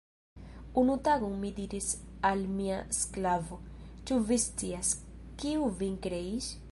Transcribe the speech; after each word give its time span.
Unu 0.81 0.93
tagon, 1.07 1.35
mi 1.43 1.51
diris 1.59 1.89
al 2.29 2.41
mia 2.55 2.79
sklavo, 3.01 3.61
Ĉu 4.09 4.17
vi 4.31 4.39
scias, 4.47 4.95
kiu 5.45 5.69
vin 5.83 6.05
kreis? 6.07 6.49